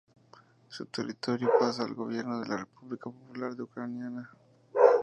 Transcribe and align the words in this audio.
Su 0.67 0.87
territorio 0.87 1.51
pasa 1.59 1.83
al 1.83 1.93
gobierno 1.93 2.39
de 2.41 2.47
la 2.47 2.57
República 2.57 3.03
Popular 3.11 3.51
Ucraniana. 3.61 4.31